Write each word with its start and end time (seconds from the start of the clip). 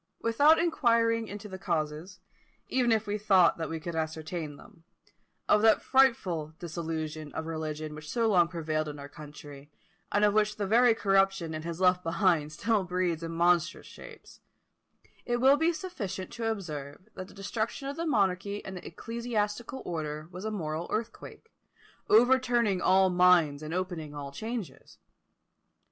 Without 0.23 0.57
inquiring 0.57 1.27
into 1.27 1.47
the 1.47 1.59
causes, 1.59 2.19
even 2.67 2.91
if 2.91 3.05
we 3.05 3.19
thought 3.19 3.59
that 3.59 3.69
we 3.69 3.79
could 3.79 3.95
ascertain 3.95 4.55
them, 4.55 4.83
of 5.47 5.61
that 5.61 5.83
frightful 5.83 6.55
dissolution 6.57 7.31
of 7.33 7.45
religion 7.45 7.93
which 7.93 8.09
so 8.09 8.27
long 8.27 8.47
prevailed 8.47 8.87
in 8.87 8.97
our 8.97 9.07
country, 9.07 9.69
and 10.11 10.25
of 10.25 10.33
which 10.33 10.55
the 10.55 10.65
very 10.65 10.95
corruption 10.95 11.53
it 11.53 11.63
has 11.65 11.79
left 11.79 12.01
behind 12.01 12.51
still 12.51 12.83
breeds 12.83 13.21
in 13.21 13.31
monstrous 13.31 13.85
shapes, 13.85 14.39
it 15.23 15.37
will 15.37 15.55
be 15.55 15.71
sufficient 15.71 16.31
to 16.31 16.49
observe 16.49 17.07
that 17.13 17.27
the 17.27 17.33
destruction 17.35 17.87
of 17.87 17.95
the 17.95 18.07
monarchy 18.07 18.65
and 18.65 18.75
the 18.75 18.87
ecclesiastical 18.87 19.83
order 19.85 20.27
was 20.31 20.45
a 20.45 20.49
moral 20.49 20.87
earthquake, 20.89 21.53
overturning 22.09 22.81
all 22.81 23.11
minds, 23.11 23.61
and 23.61 23.71
opening 23.71 24.15
all 24.15 24.31
changes. 24.31 24.97